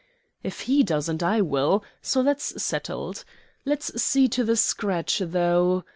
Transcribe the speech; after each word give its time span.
"If 0.41 0.61
He 0.61 0.81
doesn't, 0.81 1.21
I 1.21 1.41
will; 1.41 1.83
so 2.01 2.23
that's 2.23 2.59
settled. 2.63 3.23
Let's 3.65 4.01
see 4.01 4.27
to 4.29 4.43
the 4.43 4.55
scratch, 4.57 5.19
though." 5.23 5.83